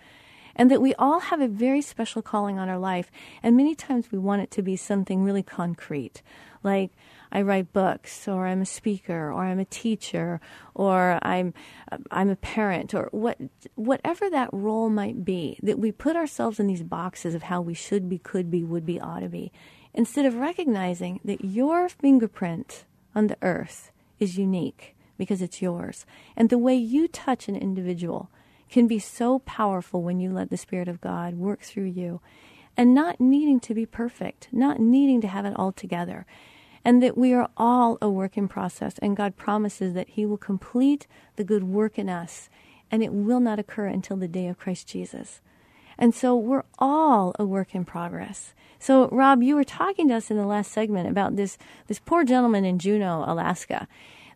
[0.55, 3.11] And that we all have a very special calling on our life.
[3.43, 6.23] And many times we want it to be something really concrete,
[6.67, 6.91] like
[7.33, 10.41] I write books, or I'm a speaker, or I'm a teacher,
[10.75, 11.55] or I'm
[12.11, 13.39] I'm a parent, or what
[13.77, 15.59] whatever that role might be.
[15.63, 18.85] That we put ourselves in these boxes of how we should be, could be, would
[18.85, 19.51] be, ought to be,
[19.95, 26.05] instead of recognizing that your fingerprint on the earth is unique because it's yours,
[26.37, 28.31] and the way you touch an individual
[28.69, 32.21] can be so powerful when you let the Spirit of God work through you
[32.77, 36.27] and not needing to be perfect, not needing to have it all together.
[36.87, 40.37] And that we are all a work in process, and God promises that He will
[40.37, 42.49] complete the good work in us,
[42.93, 45.41] and it will not occur until the day of Christ Jesus.
[45.99, 48.55] And so we're all a work in progress.
[48.79, 52.23] So, Rob, you were talking to us in the last segment about this, this poor
[52.23, 53.89] gentleman in Juneau, Alaska,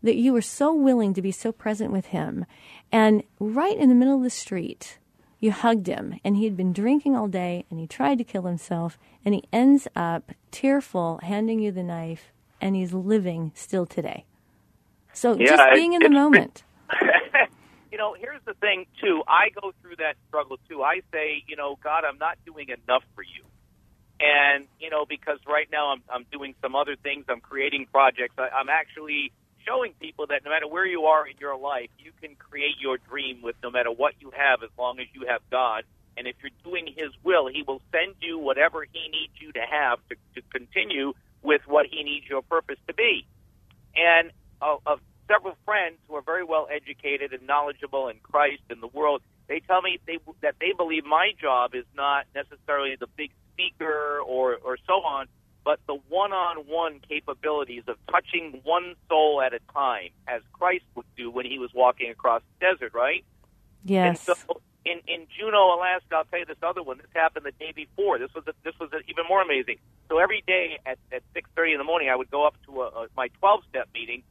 [0.03, 2.47] that you were so willing to be so present with him.
[2.91, 4.99] And right in the middle of the street,
[5.39, 8.43] you hugged him, and he had been drinking all day, and he tried to kill
[8.43, 14.25] himself, and he ends up tearful, handing you the knife, and he's living still today.
[15.13, 16.63] So Yeah, just being in the moment.
[17.93, 19.23] you know, here's the thing too.
[19.27, 20.83] I go through that struggle too.
[20.83, 23.45] I say, you know, God, I'm not doing enough for you.
[24.21, 27.25] And you know, because right now I'm I'm doing some other things.
[27.29, 28.35] I'm creating projects.
[28.39, 29.33] I, I'm actually
[29.67, 32.99] showing people that no matter where you are in your life, you can create your
[32.99, 35.85] dream with no matter what you have, as long as you have God.
[36.17, 39.61] And if you're doing His will, He will send you whatever He needs you to
[39.61, 43.27] have to, to continue with what He needs your purpose to be.
[43.97, 44.31] And
[44.63, 48.89] uh, of several friends who are very well educated and knowledgeable in Christ and the
[48.89, 53.31] world, they tell me they, that they believe my job is not necessarily the big
[53.53, 55.27] speaker or, or so on,
[55.65, 61.31] but the one-on-one capabilities of touching one soul at a time, as Christ would do
[61.31, 63.25] when he was walking across the desert, right?
[63.85, 64.29] Yes.
[64.29, 66.99] And so in, in Juneau, Alaska, I'll tell you this other one.
[66.99, 68.19] This happened the day before.
[68.19, 69.77] This was a, this was a, even more amazing.
[70.09, 72.83] So every day at at six thirty in the morning, I would go up to
[72.83, 74.23] a, a, my twelve step meeting,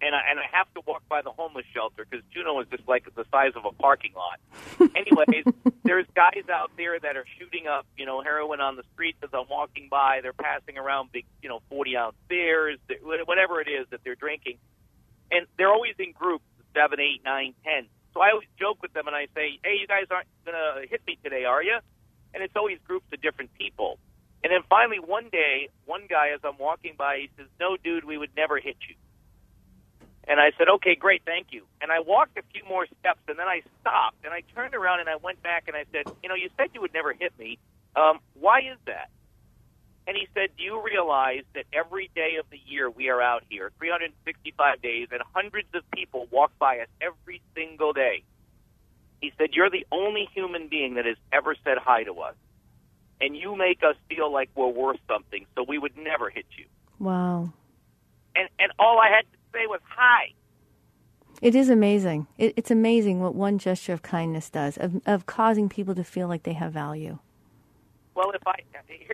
[0.00, 2.86] and I, and I have to walk by the homeless shelter because Juneau is just
[2.88, 4.38] like the size of a parking lot.
[4.94, 5.44] Anyways,
[5.84, 9.30] there's guys out there that are shooting up, you know, heroin on the streets as
[9.34, 10.20] I'm walking by.
[10.22, 14.58] They're passing around big, you know, 40 ounce beers, whatever it is that they're drinking,
[15.30, 17.86] and they're always in groups, seven, eight, nine, ten.
[18.14, 21.02] So I always joke with them and I say, "Hey, you guys aren't gonna hit
[21.06, 21.78] me today, are you?"
[22.34, 23.98] And it's always groups of different people.
[24.42, 28.04] And then finally, one day, one guy, as I'm walking by, he says, "No, dude,
[28.04, 28.94] we would never hit you."
[30.28, 31.66] And I said, okay, great, thank you.
[31.80, 35.00] And I walked a few more steps, and then I stopped, and I turned around
[35.00, 37.32] and I went back and I said, you know, you said you would never hit
[37.38, 37.58] me.
[37.96, 39.08] Um, why is that?
[40.06, 43.44] And he said, do you realize that every day of the year we are out
[43.48, 48.24] here, 365 days, and hundreds of people walk by us every single day?
[49.20, 52.34] He said, you're the only human being that has ever said hi to us.
[53.20, 56.64] And you make us feel like we're worth something, so we would never hit you.
[56.98, 57.52] Wow.
[58.34, 60.32] And, and all I had to say was hi.
[61.42, 62.26] It is amazing.
[62.38, 66.28] It, it's amazing what one gesture of kindness does, of, of causing people to feel
[66.28, 67.18] like they have value.
[68.14, 68.56] Well, if I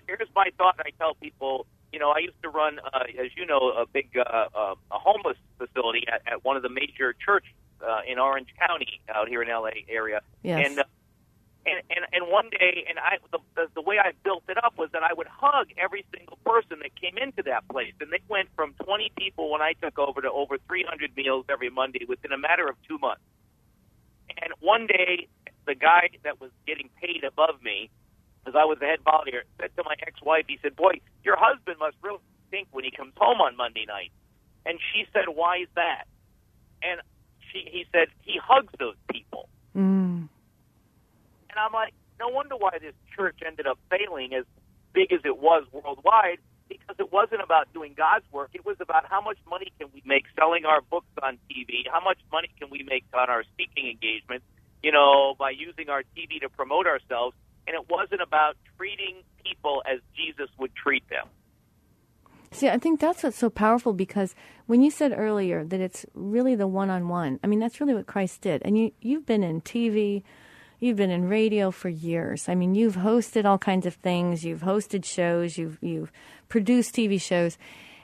[0.07, 3.47] here's my thought, I tell people, you know, I used to run, uh, as you
[3.47, 7.45] know, a big uh, uh, a homeless facility at, at one of the major church
[7.87, 10.67] uh, in Orange County out here in LA area, Yes.
[10.67, 10.85] and uh,
[11.67, 14.79] and and and one day, and I the, the the way I built it up
[14.79, 18.21] was that I would hug every single person that came into that place, and they
[18.29, 22.33] went from 20 people when I took over to over 300 meals every Monday within
[22.33, 23.23] a matter of two months.
[24.43, 25.29] And one day,
[25.67, 27.91] the guy that was getting paid above me,
[28.47, 31.79] as I was the head volunteer, said to my ex-wife, he said, "Boy, your husband
[31.79, 34.13] must really think when he comes home on Monday night."
[34.65, 36.05] And she said, "Why is that?"
[36.83, 37.01] And
[37.53, 40.29] she, he said, "He hugs those people." Mm.
[41.51, 44.45] And I'm like, no wonder why this church ended up failing as
[44.93, 48.51] big as it was worldwide because it wasn't about doing God's work.
[48.55, 51.85] It was about how much money can we make selling our books on TV?
[51.91, 54.45] How much money can we make on our speaking engagements,
[54.83, 57.37] you know, by using our TV to promote ourselves?
[57.67, 61.27] And it wasn't about treating people as Jesus would treat them.
[62.53, 64.35] See, I think that's what's so powerful because
[64.67, 67.95] when you said earlier that it's really the one on one, I mean, that's really
[67.95, 68.63] what Christ did.
[68.65, 70.23] And you, you've been in TV,
[70.81, 72.49] you've been in radio for years.
[72.49, 76.13] I mean, you've hosted all kinds of things, you've hosted shows, you've, you've
[76.49, 77.59] produced TV shows,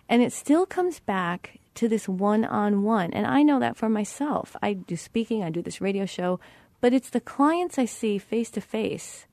[0.08, 3.12] and it still comes back to this one on one.
[3.12, 4.54] And I know that for myself.
[4.62, 6.40] I do speaking, I do this radio show,
[6.80, 9.26] but it's the clients I see face to face.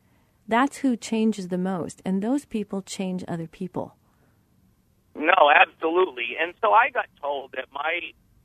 [0.50, 2.02] That's who changes the most.
[2.04, 3.96] And those people change other people.
[5.16, 6.36] No, absolutely.
[6.42, 8.00] And so I got told that my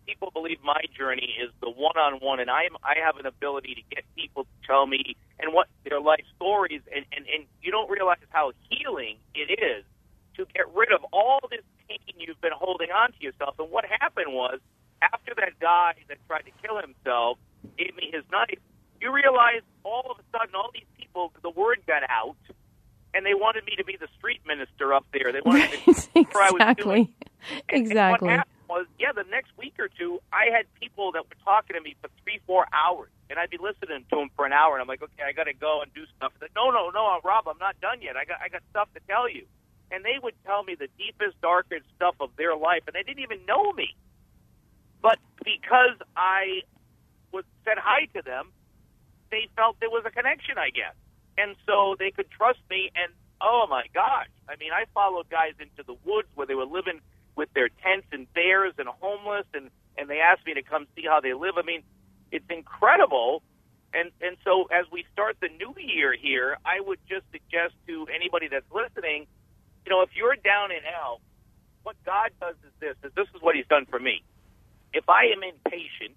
[0.07, 4.05] people believe my journey is the one-on-one, and I I have an ability to get
[4.15, 8.19] people to tell me and what their life stories, and and and you don't realize
[8.29, 9.85] how healing it is
[10.37, 13.55] to get rid of all this pain you've been holding on to yourself.
[13.59, 14.61] And what happened was
[15.01, 17.39] after that guy that tried to kill himself
[17.79, 18.61] gave me his knife,
[19.01, 22.37] you realize all of a sudden all these people the word got out.
[23.15, 25.33] And they wanted me to be the street minister up there.
[25.33, 27.09] They wanted me to Right, where I was doing exactly.
[27.49, 28.31] and- exactly.
[28.33, 31.37] And what, hap- was, yeah, the next week or two, I had people that were
[31.45, 34.53] talking to me for three, four hours, and I'd be listening to them for an
[34.53, 36.33] hour, and I'm like, okay, I got to go and do stuff.
[36.41, 38.17] Like, no, no, no, Rob, I'm not done yet.
[38.17, 39.45] I got, I got stuff to tell you.
[39.93, 43.23] And they would tell me the deepest, darkest stuff of their life, and they didn't
[43.23, 43.95] even know me.
[45.03, 46.63] But because I
[47.33, 48.51] was said hi to them,
[49.35, 50.95] they felt there was a connection, I guess,
[51.37, 52.91] and so they could trust me.
[52.95, 53.13] And
[53.43, 57.01] oh my gosh, I mean, I followed guys into the woods where they were living
[57.35, 61.03] with their tents and bears and homeless, and and they asked me to come see
[61.07, 61.59] how they live.
[61.59, 61.83] I mean,
[62.31, 63.43] it's incredible.
[63.93, 68.07] And and so as we start the new year here, I would just suggest to
[68.15, 69.27] anybody that's listening,
[69.87, 71.19] you know, if you're down and out,
[71.83, 74.23] what God does is this: is this is what He's done for me.
[74.93, 76.15] If I am impatient,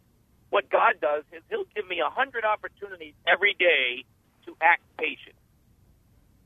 [0.49, 4.05] what God does is He'll give me a hundred opportunities every day
[4.45, 5.35] to act patient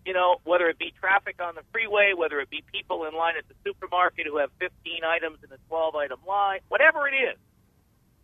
[0.06, 3.36] you know, whether it be traffic on the freeway, whether it be people in line
[3.38, 4.72] at the supermarket who have 15
[5.04, 7.38] items in a 12 item line, whatever it is,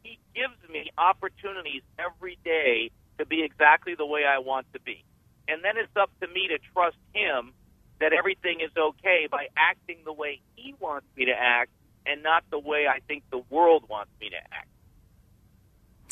[0.03, 5.03] he gives me opportunities every day to be exactly the way I want to be.
[5.47, 7.53] And then it's up to me to trust him
[7.99, 11.71] that everything is okay by acting the way he wants me to act
[12.05, 14.69] and not the way I think the world wants me to act.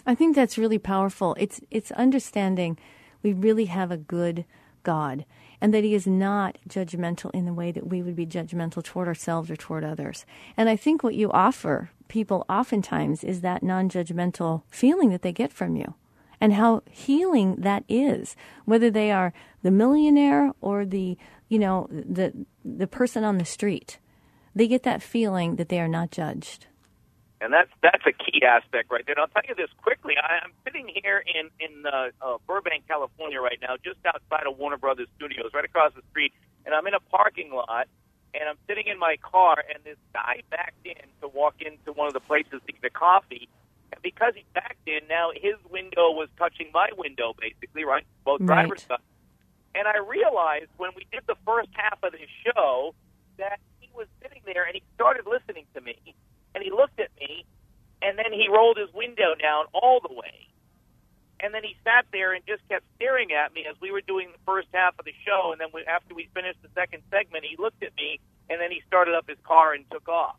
[0.06, 1.36] I think that's really powerful.
[1.40, 2.78] It's it's understanding
[3.24, 4.46] we really have a good
[4.84, 5.26] God
[5.60, 9.08] and that He is not judgmental in the way that we would be judgmental toward
[9.08, 10.26] ourselves or toward others.
[10.56, 15.32] And I think what you offer people oftentimes is that non judgmental feeling that they
[15.32, 15.96] get from you
[16.40, 18.36] and how healing that is,
[18.66, 19.34] whether they are
[19.64, 21.18] the millionaire or the,
[21.50, 23.98] you know, the, the person on the street.
[24.54, 26.68] They get that feeling that they are not judged
[27.42, 29.16] and that's that's a key aspect right there.
[29.16, 30.16] And I'll tell you this quickly.
[30.18, 34.58] I, I'm sitting here in in uh, uh, Burbank, California, right now, just outside of
[34.58, 36.34] Warner Brothers Studios, right across the street,
[36.66, 37.88] and I'm in a parking lot,
[38.34, 42.08] and I'm sitting in my car, and this guy backed in to walk into one
[42.08, 43.50] of the places to get a coffee.
[43.92, 48.04] And because he backed in, now his window was touching my window, basically, right?
[48.24, 48.64] Both right.
[48.64, 48.84] drivers.
[48.84, 49.00] Side.
[49.76, 52.96] And I realized when we did the first half of the show
[53.38, 56.16] that he was sitting there and he started listening to me
[56.56, 57.46] and he looked at me,
[58.02, 60.48] and then he rolled his window down all the way.
[61.42, 64.30] And then he sat there and just kept staring at me as we were doing
[64.32, 65.52] the first half of the show.
[65.52, 68.72] And then we, after we finished the second segment, he looked at me, and then
[68.72, 70.38] he started up his car and took off.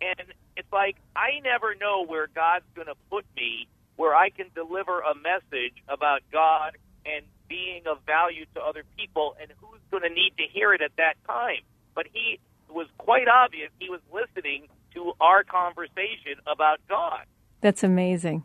[0.00, 3.66] And it's like I never know where God's going to put me,
[3.96, 9.34] where I can deliver a message about God and being of value to other people,
[9.40, 11.66] and who's going to need to hear it at that time.
[11.96, 12.38] But he
[12.68, 14.68] was quite obvious he was listening
[14.98, 17.24] to our conversation about God.
[17.60, 18.44] That's amazing.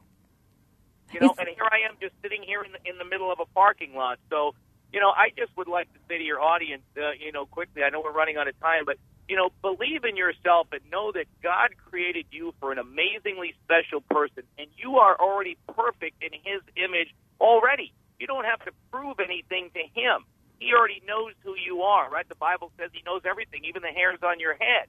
[1.12, 1.40] You know, it's...
[1.40, 3.96] and here I am just sitting here in the, in the middle of a parking
[3.96, 4.20] lot.
[4.30, 4.54] So,
[4.92, 7.84] you know, I just would like to say to your audience, uh, you know, quickly,
[7.84, 8.98] I know we're running out of time, but,
[9.28, 14.02] you know, believe in yourself and know that God created you for an amazingly special
[14.02, 17.94] person, and you are already perfect in His image already.
[18.20, 20.26] You don't have to prove anything to Him.
[20.60, 22.28] He already knows who you are, right?
[22.30, 24.88] The Bible says He knows everything, even the hairs on your head.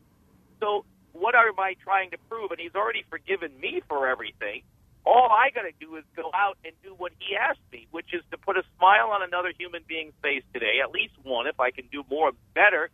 [0.61, 0.85] So
[1.15, 2.51] what am I trying to prove?
[2.51, 4.63] And he's already forgiven me for everything.
[5.07, 8.13] All I got to do is go out and do what he asked me, which
[8.13, 11.47] is to put a smile on another human being's face today, at least one.
[11.47, 12.91] If I can do more, better.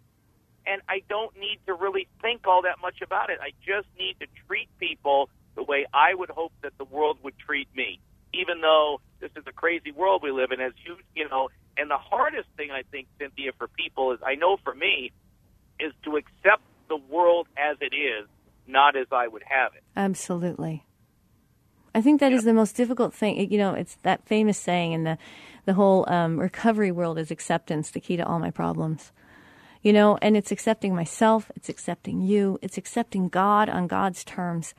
[0.66, 3.38] And I don't need to really think all that much about it.
[3.40, 7.38] I just need to treat people the way I would hope that the world would
[7.38, 8.00] treat me,
[8.34, 10.60] even though this is a crazy world we live in.
[10.60, 14.34] As you, you know, and the hardest thing I think, Cinthia, for people is I
[14.34, 15.12] know for me
[15.78, 18.28] is to accept the world as it is,
[18.66, 19.82] not as I would have it.
[19.96, 20.84] Absolutely.
[21.94, 23.50] I think that is the most difficult thing.
[23.50, 25.18] You know, it's that famous saying in the
[25.66, 29.12] the whole um, recovery world is acceptance, the key to all my problems.
[29.82, 34.74] You know, and it's accepting myself, it's accepting you, it's accepting God on God's terms.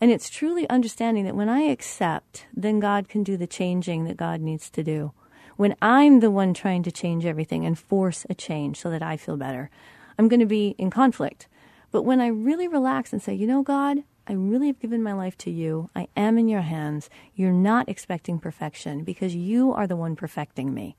[0.00, 4.16] And it's truly understanding that when I accept, then God can do the changing that
[4.16, 5.12] God needs to do.
[5.56, 9.16] When I'm the one trying to change everything and force a change so that I
[9.16, 9.70] feel better,
[10.18, 11.48] I'm going to be in conflict.
[11.90, 15.12] But when I really relax and say, you know, God, I really have given my
[15.12, 15.90] life to you.
[15.94, 17.10] I am in your hands.
[17.34, 20.96] You're not expecting perfection because you are the one perfecting me.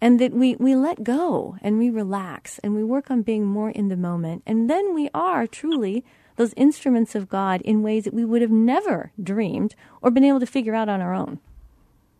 [0.00, 3.70] And that we, we let go and we relax and we work on being more
[3.70, 4.42] in the moment.
[4.46, 6.04] And then we are truly
[6.36, 10.40] those instruments of God in ways that we would have never dreamed or been able
[10.40, 11.40] to figure out on our own.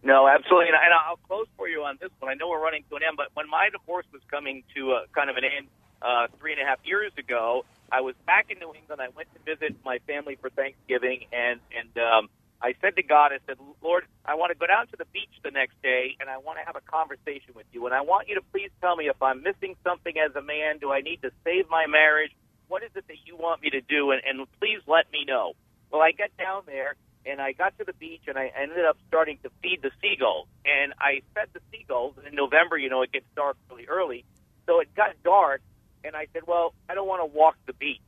[0.03, 0.69] No, absolutely.
[0.69, 2.31] And I'll close for you on this one.
[2.31, 5.05] I know we're running to an end, but when my divorce was coming to a,
[5.15, 5.67] kind of an end,
[6.05, 7.65] uh, three and a half years ago.
[7.91, 9.01] I was back in New England.
[9.01, 12.29] I went to visit my family for Thanksgiving, and and um,
[12.61, 15.33] I said to God, I said, Lord, I want to go down to the beach
[15.43, 18.29] the next day, and I want to have a conversation with you, and I want
[18.29, 20.79] you to please tell me if I'm missing something as a man.
[20.79, 22.31] Do I need to save my marriage?
[22.69, 24.11] what is it that you want me to do?
[24.11, 25.53] And, and please let me know.
[25.91, 26.97] Well, I got down there
[27.27, 30.49] and I got to the beach and I ended up starting to feed the seagulls.
[30.65, 32.15] And I fed the seagulls.
[32.27, 34.25] In November, you know, it gets dark really early.
[34.67, 35.61] So it got dark.
[36.05, 38.01] And I said, well, I don't want to walk the beach.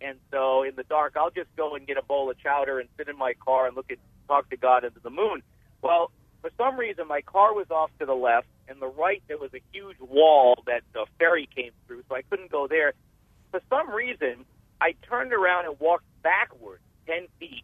[0.00, 2.88] And so in the dark, I'll just go and get a bowl of chowder and
[2.96, 5.42] sit in my car and look at, talk to God into the moon.
[5.82, 9.38] Well, for some reason, my car was off to the left, and the right there
[9.38, 12.94] was a huge wall that the ferry came through, so I couldn't go there.
[13.52, 14.44] For some reason,
[14.80, 17.62] I turned around and walked backwards ten feet,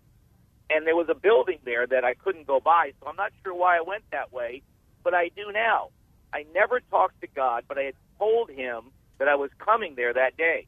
[0.70, 2.92] and there was a building there that I couldn't go by.
[3.00, 4.62] So I'm not sure why I went that way,
[5.02, 5.88] but I do now.
[6.32, 10.12] I never talked to God, but I had told Him that I was coming there
[10.12, 10.66] that day.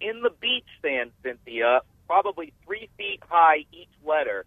[0.00, 4.44] In the beach sand, Cinthia, probably three feet high each letter,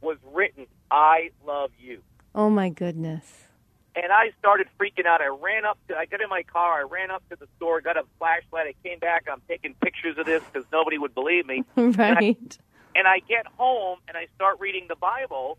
[0.00, 2.02] was written, I love you.
[2.34, 3.48] Oh my goodness.
[3.94, 5.20] And I started freaking out.
[5.20, 7.80] I ran up to, I got in my car, I ran up to the store,
[7.82, 11.46] got a flashlight, I came back, I'm taking pictures of this because nobody would believe
[11.46, 11.64] me.
[11.76, 12.58] right.
[12.94, 15.58] And I, and I get home and I start reading the Bible,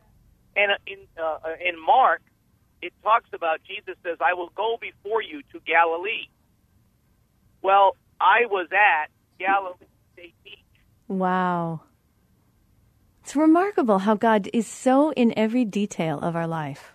[0.55, 2.21] and in uh, in Mark,
[2.81, 6.27] it talks about Jesus says, "I will go before you to Galilee."
[7.63, 9.09] Well, I was at
[9.39, 10.59] Galilee State Beach.
[11.07, 11.81] Wow.
[13.23, 16.91] It's remarkable how God is so in every detail of our life.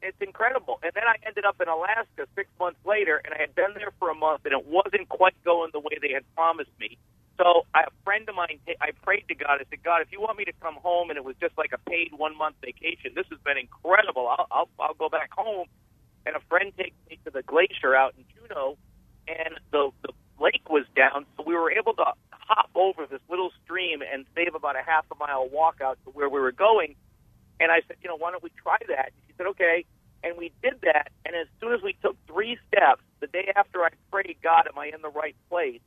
[0.00, 0.80] It's incredible.
[0.82, 3.92] And then I ended up in Alaska six months later, and I had been there
[3.98, 6.96] for a month, and it wasn't quite going the way they had promised me.
[7.36, 9.60] So I, a friend of mine, I prayed to God.
[9.60, 11.72] I said, God, if you want me to come home, and it was just like
[11.74, 14.28] a paid one month vacation, this has been incredible.
[14.28, 15.66] I'll, I'll, I'll go back home.
[16.24, 18.78] And a friend takes me to the glacier out in Juneau,
[19.38, 23.50] and the the lake was down, so we were able to hop over this little
[23.64, 26.96] stream and save about a half a mile walk out to where we were going.
[27.60, 29.06] And I said, you know, why don't we try that?
[29.12, 29.84] And she said, okay.
[30.24, 31.10] And we did that.
[31.26, 34.78] And as soon as we took three steps, the day after I prayed, God, am
[34.78, 35.80] I in the right place?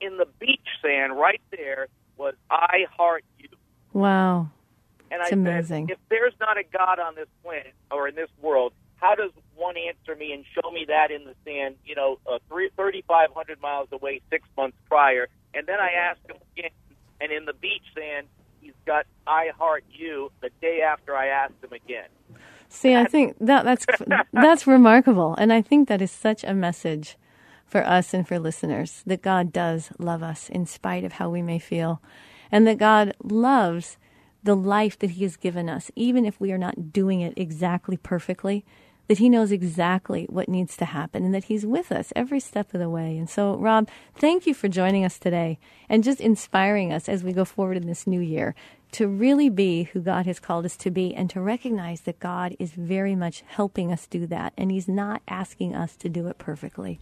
[0.00, 3.48] In the beach sand right there was I heart you.
[3.92, 4.50] Wow.
[5.10, 5.88] And It's I amazing.
[5.88, 9.30] said, if there's not a God on this planet or in this world, how does
[9.54, 13.88] one answer me and show me that in the sand, you know, uh, 3,500 miles
[13.92, 15.28] away six months prior?
[15.54, 16.70] And then I asked him again,
[17.20, 18.26] and in the beach sand,
[18.60, 22.08] he's got I heart you the day after I asked him again.
[22.68, 23.86] See, I think that that's
[24.32, 27.16] that's remarkable, and I think that is such a message
[27.64, 31.42] for us and for listeners that God does love us in spite of how we
[31.42, 32.02] may feel,
[32.50, 33.98] and that God loves
[34.42, 37.96] the life that He has given us, even if we are not doing it exactly
[37.96, 38.64] perfectly.
[39.08, 42.74] That he knows exactly what needs to happen and that he's with us every step
[42.74, 43.16] of the way.
[43.16, 47.32] And so, Rob, thank you for joining us today and just inspiring us as we
[47.32, 48.54] go forward in this new year
[48.92, 52.56] to really be who God has called us to be and to recognize that God
[52.58, 56.38] is very much helping us do that and He's not asking us to do it
[56.38, 56.98] perfectly.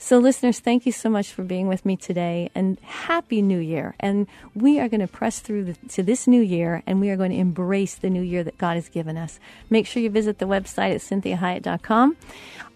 [0.00, 3.96] So, listeners, thank you so much for being with me today and Happy New Year.
[3.98, 7.16] And we are going to press through the, to this new year and we are
[7.16, 9.40] going to embrace the new year that God has given us.
[9.68, 12.16] Make sure you visit the website at cinthiahiett.com,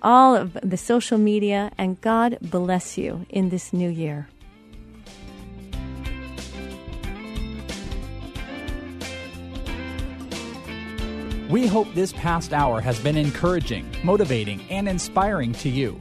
[0.03, 4.29] all of the social media, and God bless you in this new year.
[11.49, 16.01] We hope this past hour has been encouraging, motivating, and inspiring to you.